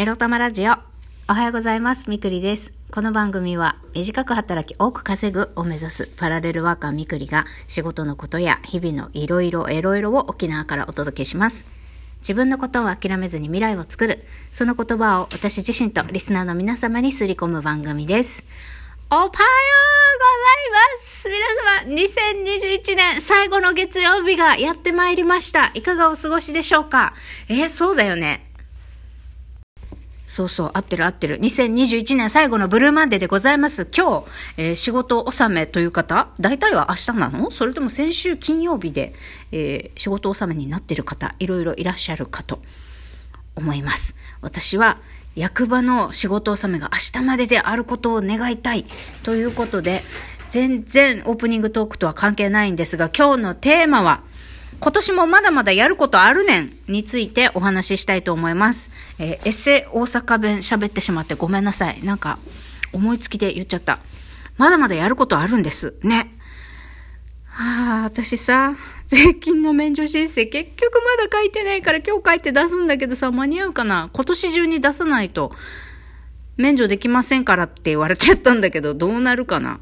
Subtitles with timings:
[0.00, 0.74] エロ玉ラジオ。
[1.28, 2.08] おはようございます。
[2.08, 2.70] みくりです。
[2.92, 11.64] この番組は短く働き多く稼ぐを目指すパラレルワーカーみくりが仕事のことや日々のいろいろエロいろを沖縄からお届けします。
[12.20, 14.24] 自分のことを諦めずに未来を作る。
[14.52, 18.44] その言葉を私自身とリスナーの皆様にすり込む番組です。
[19.10, 19.48] おはようござい
[20.70, 25.72] ます皆様、2021年最後の月曜日がやってまいりました。
[25.74, 27.14] いかがお過ごしでしょうか？
[27.48, 28.47] えーそうだよね。
[30.38, 31.40] そうそう、合ってる合ってる。
[31.40, 33.88] 2021年最後のブルーマンデーでございます。
[33.92, 34.26] 今日、
[34.56, 37.50] えー仕事納めという方、大体は明日なの？
[37.50, 39.14] それとも先週金曜日で、
[39.50, 42.62] えー仕事納めになってる方、いろいろいらっしゃるかと
[43.56, 44.14] 思います。
[44.40, 44.98] 私は
[45.34, 48.86] 役場の仕事納めが明日までであることを願いたい
[49.24, 50.02] ということで、
[50.50, 54.22] 全然オープニングトークとは関係ないんですが、今日のテーマは、
[54.80, 58.90] 今年もまだまだやることあるねんについてお話ししたいと思います。
[59.18, 62.04] えーエセイ大阪弁喋ってしまってごめんなさい。
[62.04, 62.38] なんか
[62.92, 63.98] 思いつきで言っちゃった。
[64.56, 65.94] まだまだやることあるんです。
[66.02, 66.32] ね。
[67.44, 68.76] はあ、私さ、
[69.08, 74.10] 税金の免除申請結局まだ書いてないから今日書いて出すんだけどさ、間に合うかな？
[74.12, 75.52] 今年中に出さないと
[76.56, 79.80] 免除できませんからって言われちゃったんだけど、どうなるかな？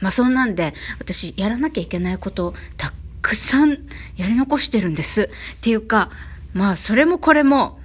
[0.00, 3.78] まあそんなんで、私やらなきゃいけないことたくさん
[4.16, 5.30] やり残してるんです。
[5.56, 6.10] っていうか、
[6.52, 7.78] まあそれもこれも、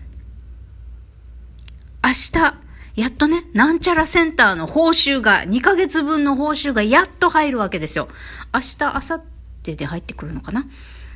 [2.04, 2.56] 明日、
[2.96, 8.08] やっとね、なんちゃらセンターの報酬が、2ヶ月分の報酬がやっと入るわけですよ。
[8.54, 9.24] 明日、明後
[9.64, 10.66] 日で入ってくるのかな？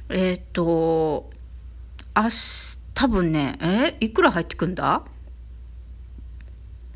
[0.09, 1.29] えーっと、
[2.15, 5.03] 明日、多分ね、えいくら入ってくんだ？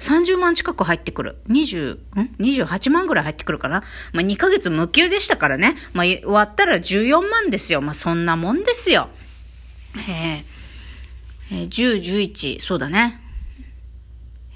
[0.03, 1.37] 30万近く入ってくる。
[1.49, 1.99] 20、ん
[2.39, 3.83] ?28 万ぐらい入ってくるかな？
[4.11, 5.75] まあ、2ヶ月無給でしたからね。
[5.93, 7.81] まあ、終わったら14万ですよ。
[7.81, 9.09] まあ、そんなもんですよ。
[10.09, 12.01] えー、えー、10、
[12.33, 13.21] 11、そうだね。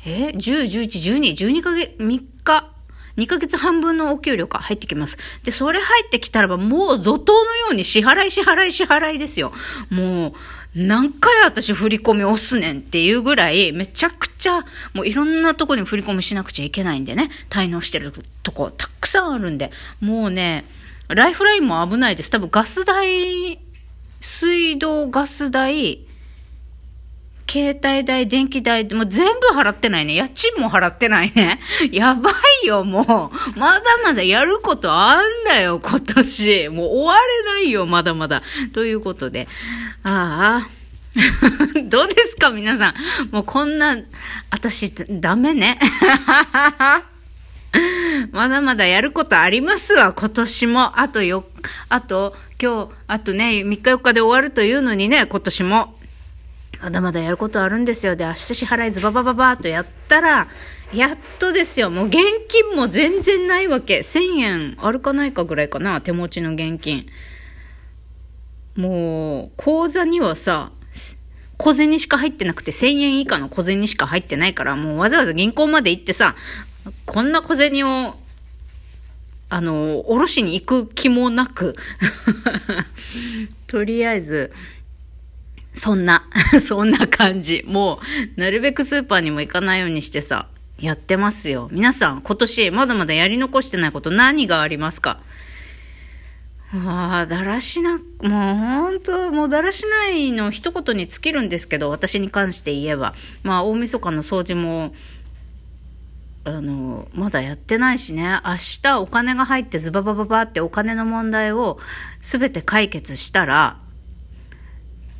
[0.06, 2.72] えー、10、11、12、12ヶ月、3日、
[3.18, 5.18] 2ヶ月半分のお給料が入ってきます。
[5.44, 9.53] で、それ入ってきたらば、もう怒涛のように支払い、支払い、支払いですよ。
[9.90, 10.34] もう、
[10.78, 14.60] 何回私振り込み押すねんっていうぐらい、めちゃくちゃ、
[14.94, 19.72] もういろんなとこに振り込みしなくちゃいけないんでね、滞納してるとこたくさんあるんで、
[20.02, 20.66] もうね、
[21.08, 22.30] ライフラインも危ないです。
[22.30, 23.60] 多分ガス代、
[24.22, 26.06] 水道、ガス代、
[27.50, 30.16] 携帯代、電気代、もう全部払ってないね。
[30.16, 31.62] 家賃も払ってないね。
[31.91, 32.31] やば
[32.63, 33.59] いよ、もう。
[33.59, 36.69] まだまだやることあんだよ、今年。
[36.69, 38.44] もう終われないよ、まだまだ。
[38.74, 39.47] ということで。
[40.03, 40.78] ああ。
[41.85, 42.94] どうですか、皆さん。
[43.31, 43.97] もうこんな、
[44.52, 45.79] 私、ダメね。
[48.31, 51.00] まだまだやることありますわ、今年も。
[51.00, 51.46] あとよ、
[51.90, 55.97] あと、今日、あとね、3日4日で終わるというのにね、今年も。
[56.82, 58.16] まだまだやることあるんですよ。
[58.16, 60.48] で、明日支払いズババババーとやったら、
[60.94, 61.90] やっとですよ。
[61.90, 62.18] もう現
[62.48, 64.00] 金も全然ないわけ。
[64.00, 66.02] 1000円あるかないかぐらいかな。
[66.02, 67.08] 手持ちの現金。
[68.76, 70.72] もう、口座にはさ、
[71.58, 76.36] 小銭しか入ってなくて1000円以下の小銭しか入ってないから、もうわざわざ銀行まで行ってさ、
[77.06, 78.16] こんな小銭を、
[79.50, 81.76] あの、おろしに行く気もなく、
[83.66, 84.54] とりあえず、
[85.78, 86.24] そんな、
[86.66, 87.64] そんな感じ。
[87.68, 88.00] も
[88.36, 90.48] う、なるべくスーパーにも行かないようにしてさ、
[90.80, 91.70] やってますよ。
[91.72, 95.20] 皆さん、今年、まだまだやり残してないこと何がありますか？
[96.74, 103.14] ああ、だらしな、もう本当、もうだらしないの一言に尽きるんですけど、私に関して言えば。
[103.44, 104.94] まあ、大晦日の掃除も、
[106.44, 111.80] あの、まだやってないしね、明日お金が入ってズババババってお金の問題を
[112.22, 113.78] 全て解決したら、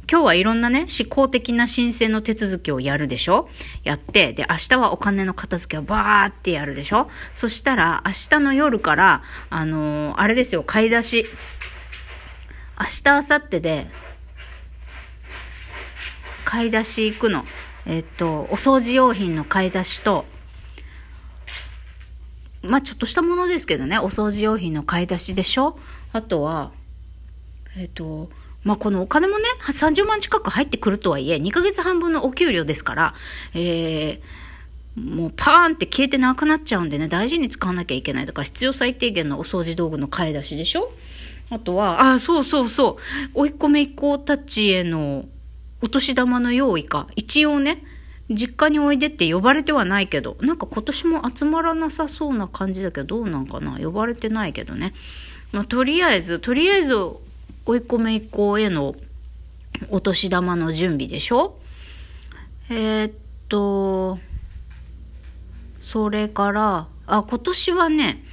[0.10, 3.50] 今日はいろんなね、思考的な申請の手続きをやるでしょ？
[3.84, 7.10] やって、で、明日はお金の片付けをバーってやるでしょ？
[7.34, 11.26] そしたら、明日の夜から、あのーあれですよ、買い出し。
[12.80, 13.88] 明日、明後日で、
[16.46, 17.44] 買い出し行くの。
[17.86, 20.26] えっと、お掃除用品の買い出しと、
[22.62, 25.78] まあ、ちょっとしたものですけどね、お掃除用品の買い出しでしょ？
[26.14, 26.72] あとは、
[27.76, 28.30] えっと、
[28.68, 33.14] まあ、このお金もね、30万近く入ってくるとはいえ、2ヶ月半分のお給料ですから、
[33.54, 38.26] えー、もうパーンって消えてなくなっちゃうんでね、大事に使わなきゃいけない。
[38.26, 40.92] だから必要最低限のお掃除道具の買い出しでしょ？
[41.50, 42.98] あとは、あ、そうそうそ
[43.36, 45.24] う、甥っ子姪っ子たちへの
[45.82, 47.08] お年玉の用意か。
[47.16, 47.84] 一応ね、
[48.30, 53.80] 実家においでって呼ばれてはないけど、なんか今年も集まらなさそうな感じだけど、どうなんかな？
[53.80, 54.94] 呼ばれてないけどね。
[55.54, 56.94] まあ、とりあえず、とりあえず、
[57.68, 58.96] 追い込め以降への
[59.90, 61.60] お年玉の準備でしょ？
[62.70, 63.14] えー、っ
[63.50, 64.20] と、
[65.82, 68.24] それから、あ、今年はね、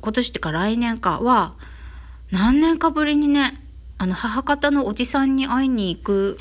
[0.00, 1.54] 今年ってか来年かは、
[2.30, 3.60] 何年かぶりにね、
[3.98, 6.38] あの、母方のおじさんに会いに行く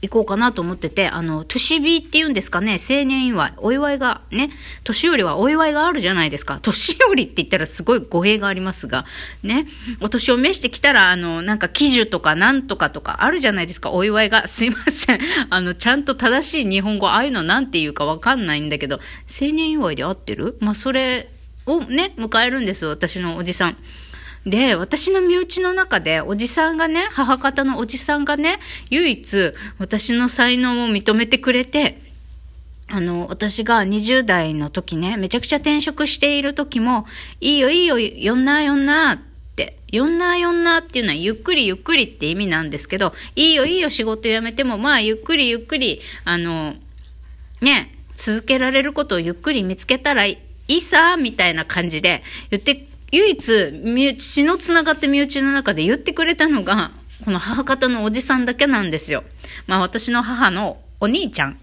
[0.00, 4.50] 行こうかなと思ってて、あの、年日っていうんですかね、青年祝い、お祝いがね、
[4.84, 6.60] 年寄りはお祝いがあるじゃないですか。
[6.62, 9.06] 年寄りって言ったらすごい語弊がありますが、
[9.42, 9.66] ね、
[10.00, 14.46] お年を召してきたら、あの、なんか記事とかなんとかとかあるじゃないですか、お祝いが。
[14.46, 15.20] すいません。
[15.50, 20.56] あの、ちゃんと正しい日本語、ああいうのなんて言うかわかんないんだけど、青年祝いで合ってる？
[20.60, 21.28] まあ、それ
[21.66, 23.76] をね、迎えるんです、私のおじさん。
[24.46, 28.58] で、私の身内の中で、おじさんがね、母方のおじさんがね、
[28.90, 32.00] 唯一私の才能を認めてくれて、
[32.90, 37.06] あの、私が20代の時ね、めちゃくちゃ転職している時も、
[37.40, 39.18] いいよいいよ、よんなよんなっ
[39.56, 46.76] て、よんなよんなっていうのはゆっくりゆっくりって意味なんですけど、いいよいいよ仕事辞めても、まあゆっくりゆっくり、あの、
[47.60, 50.38] ね、続けられることをゆっくり見つけたらい
[50.68, 56.90] いさ、みたいな感じで言って唯一、身内、血の繋がって身内の中で言ってくれたのが、
[57.24, 59.24] この母方のおじさんだけなんですよ。
[59.66, 61.58] まあ私の母のお兄ちゃん、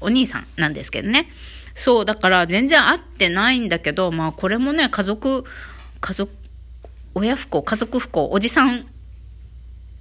[0.00, 1.28] お兄さんなんですけどね。
[1.74, 5.44] そう、だから全然会ってないんだけど、まあこれもね、家族、
[6.00, 6.32] 家族、
[7.14, 8.86] 親不幸、家族不幸、おじさん、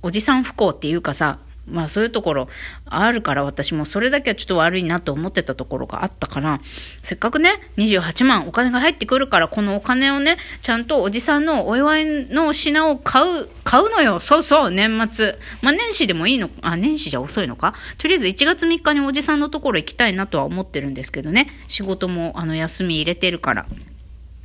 [0.02, 1.40] おじさん不幸っていうかさ、
[1.72, 2.50] まあそういうところ
[2.86, 6.62] あるから私もそれだけはちょっと悪いなと思ってたところがあったから、
[7.02, 14.20] せっかくね、28万お金が入ってくるから、このお金をね、ちゃんとおじさんのお祝いの品を買う、買うのよ。
[14.20, 15.38] そうそう、年末。
[15.62, 17.74] まあ年始でもいいの、あ、年始じゃ遅いのか？
[17.98, 21.48] とりあえず1月3日におじさんのところ行きたいなとは思ってるんですけどね。
[21.68, 23.66] 仕事もあの休み入れてるから。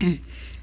[0.00, 0.20] うん。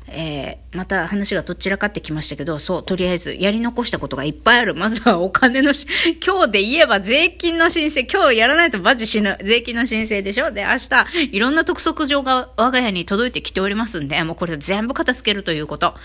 [0.08, 4.76] えー、また話がどちらかってきましたけど、そう、とりあえずやり残したことがいっぱいある。
[4.76, 5.88] まずはお金のし、
[6.26, 9.38] 今日で言えば税金の申請、今日やらないとマジ死ぬ。
[9.44, 15.96] 税金の申請でしょで、明日、いろんな督促状が我が家に届いてきておりますんで、もうこれ全部片付けるということ。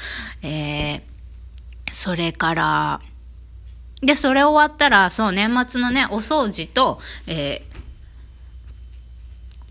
[0.42, 1.00] えー、
[1.92, 3.00] それから、
[4.00, 7.68] で、それ終わったら、そう、年末のね、お掃除と、えー、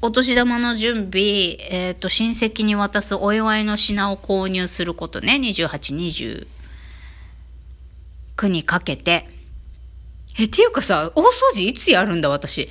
[0.02, 6.48] お年玉の準備、えっ、ー、と、親戚に渡すお祝いの品を購入することね、28、
[8.38, 9.28] 29にかけて。
[10.40, 12.70] え、っていうかさ、大掃除いつやるんだ、私。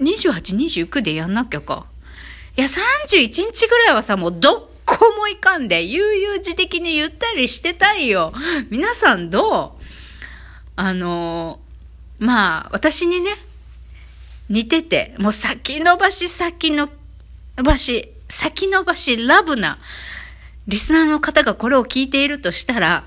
[0.00, 1.86] 28、29でやんなきゃか。
[2.56, 2.80] いや、31
[3.28, 8.32] 日ぐらいはさ、もうどっこも行かんで、悠々自適にゆったりしてたいよ。
[8.70, 9.88] 皆さんどう？
[10.80, 11.58] あの
[12.20, 13.36] まあ、私にね、
[14.48, 16.88] 似てて、もう先延ばし先延
[17.62, 19.78] ばし、先延ばしラブな
[20.66, 23.04] リスナーの方がこれを聞いているとしたら、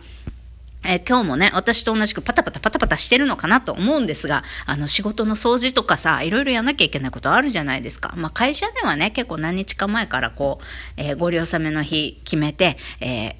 [0.83, 8.13] えー、今日もね、私と同じくパタパタパタパタしてるのかなと思うんですが、あの、仕事の掃除とかさ、いろいろやんなきゃいけないことあるじゃないですか。
[8.15, 10.65] まあ、会社ではね、結構何日か前からこう、
[10.97, 13.35] えー、ご利用めの日決めて、えー、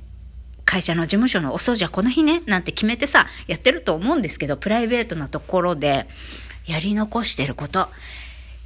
[0.72, 6.08] 会社の事務所のお掃除はこの日ね、なんて決めてさ、やってると思うんですけど、プライベートなところで、
[6.66, 7.90] やり残してること、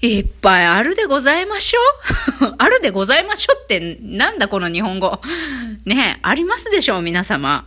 [0.02, 5.20] いっぱいあるでございましょう あるでございましょうってなんだこの日本語。
[5.86, 7.66] ねありますでしょう皆様。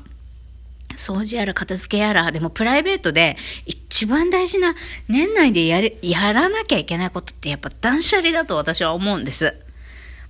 [0.94, 3.36] 掃除やら片付けやら、でもプライベートで
[3.66, 4.76] 一番大事な
[5.08, 9.56] 年内でやる、やらなきゃいけないことってやっぱ断捨離だと私は思うんです。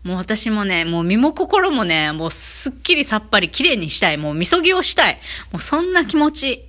[0.05, 4.17] もう私もね、もう身も心もね、もうすっきりさっぱり綺麗にしたい。
[4.17, 5.19] もうみそぎをしたい。
[5.53, 6.65] もうそんな気持ち。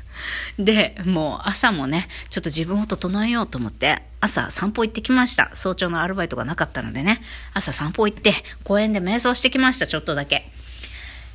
[0.58, 5.50] で、もう朝もね、ちょっと自分を整えようと思って、朝散歩行ってきました。
[5.54, 7.20] 早朝のアルバイトがなかったのでね、
[7.54, 10.50] 朝散歩行って、公園で瞑想してきました、ちょっとだけ。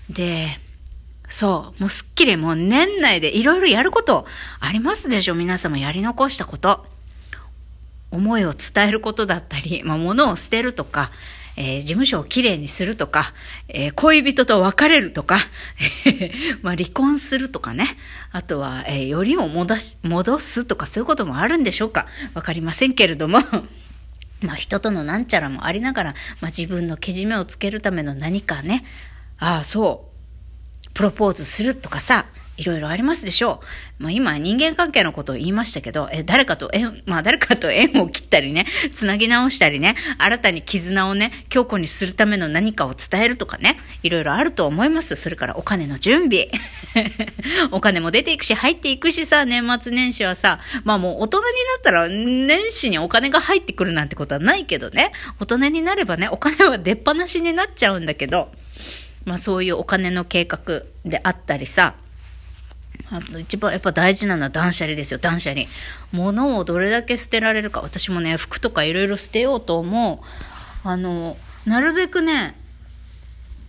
[0.10, 0.60] で、
[1.28, 4.26] そう、もうすっきりもう年内でいろいろやること
[4.60, 5.36] ありますでしょ？
[5.36, 6.86] 皆様やり残したこと。
[8.12, 11.12] 思いを伝えることだったり、まあ、物を捨てるとか、
[11.58, 13.34] えー、事務所をきれいにするとか、
[13.68, 15.39] えー、恋人と別れるとか、
[16.62, 17.98] まあ、離婚するとかね。
[18.32, 23.41] あとは、えー、よりを戻し、戻すとかそういうこともあるんでしょうかわかりませんけれども。
[24.41, 28.84] まあ、人とのなんちゃらもありながら、まあ、自分のけじめをつけるための何かね、
[29.38, 30.10] ああ、そ
[30.88, 32.25] う、プロポーズするとかさ、
[32.62, 33.60] いろいろありますでしょ
[34.00, 34.03] う。
[34.03, 45.15] まあ今人間関係のことを言いましたけど、え、誰かと縁、まあ誰かと縁を切ったりね、つなぎ直したりね、新たに絆をね、強固にするための何かを伝えるとかね、いろいろあると思います。
[45.15, 46.50] それからお金の準備。
[47.72, 51.50] お金も出ていくし、入っていくしさ、年末年始はさ、まあもう大人にな
[51.80, 58.51] ったら年始にお金が入ってくるなんてことはないけどね、大人になればね、お金は出っ放しになっちゃうんだけど、
[59.25, 61.96] まあそういうお金の計画であったりさ、
[63.10, 65.66] あと一番やっぱ大事なのは断捨離ですよ、断捨離。
[66.12, 67.82] 物をどれだけ捨てられるか。
[67.82, 70.88] 私もね、服とかいろいろ捨てようと思う。
[70.88, 72.58] あの、なるべくね、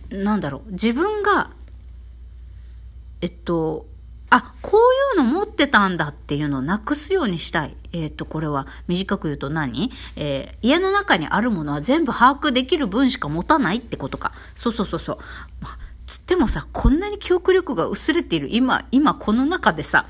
[0.09, 1.51] なんだろう、自分が、
[3.21, 3.85] えっと、
[4.29, 7.75] あ、こういうの持ってたんだっていうのをなくすようにしたい。
[7.91, 9.91] えっ、と、これは短く言うと何？
[10.15, 14.33] えー、家の中にあるものは全部把握できる分しか持たないってことか。
[14.55, 15.17] そうそうそうそう。
[15.61, 20.07] まあ、つってもさ、こんなに記憶力が薄れている今、今この中でさ、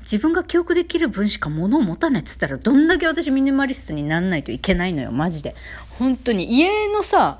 [0.00, 5.54] 自分が記憶できる分しか物を持たないっつったらどんだけ私ミニマリストになんないといけないのよ、マジで。
[5.98, 6.54] 本当に。
[6.54, 7.38] 家のさ、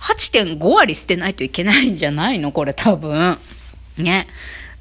[0.00, 3.38] 8.5割捨てないといけないんじゃないのこれ多分。
[3.96, 4.26] ね。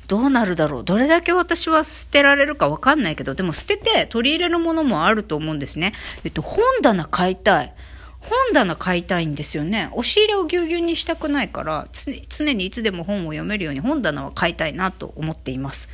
[0.08, 0.84] どうなるだろう。
[0.84, 5.94] どれだけ私は捨てられるかわかんないけど、でも捨てて取り入れるものもあると思うんですね。
[6.26, 7.74] えっと、本棚買いたい。
[8.22, 9.90] 本棚買いたいんですよね。
[9.94, 11.88] 押し入れをぎゅうぎゅうにしたくないから、
[12.30, 15.90] 常にいつでも本を読めるように本棚は買いたいなと思っています。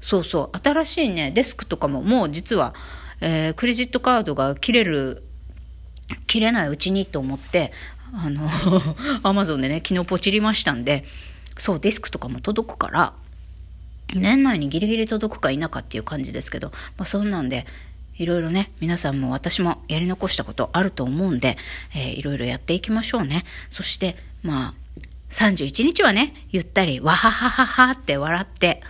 [0.00, 0.58] そうそう。
[0.62, 2.74] 新しいね、デスクとかももう実は、
[3.20, 5.22] えー、クレジットカードが切れる、
[6.26, 7.72] 切れないうちにと思って、
[8.14, 8.48] あの、
[9.22, 11.04] アマゾンでね、昨日ポチりましたんで、
[11.56, 13.12] そう、デスクとかも届くから、
[14.14, 17.66] 年内にギリギリ届くか否かっていう感じですけど、まあそんなんで、
[18.18, 21.56] いろいろね、皆さんも私もやり残したことあると思うんで、
[21.94, 23.44] えー、いろいろやっていきましょうね。
[23.70, 24.74] そして、まあ、
[25.32, 28.82] 31日はね、ゆったり、わははははって笑って、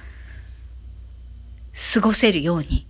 [1.95, 2.87] 過ごせるように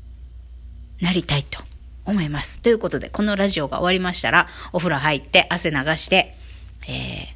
[1.00, 1.62] なりたいと
[2.04, 2.58] 思います。
[2.58, 6.34] ということで、このラジオが終わりましたら、お風呂入って汗流して、
[6.88, 7.26] えー、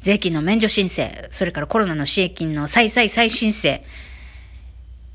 [0.00, 3.82] 税金の免除申請、それからコロナの支援金の再再再申請、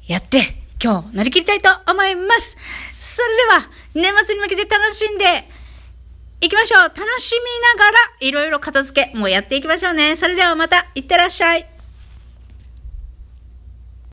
[0.07, 2.57] やって、今日乗り切りたいと思います。
[2.97, 5.47] それでは、年末に向けて楽しんで
[6.41, 6.81] いきましょう。
[6.81, 10.15] 楽しみながら、いろいろ片付け、もうやっていきましょうね。
[10.15, 11.80] それではまた、いってらっしゃい。